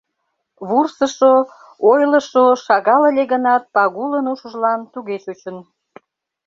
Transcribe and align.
Вурсышо, 0.67 1.33
ойлышо 1.91 2.45
шагал 2.63 3.01
ыле 3.09 3.23
гынат, 3.31 3.63
Пагулын 3.73 4.25
ушыжлан 4.33 4.79
туге 4.93 5.15
чучын. 5.23 5.57